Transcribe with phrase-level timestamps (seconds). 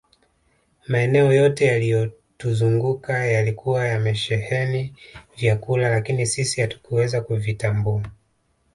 [0.87, 4.93] Maeneo yote yaliyotuzunguka yalikuwa yamesheheni
[5.37, 8.03] vyakula lakini sisi hatukuweza kuvitambua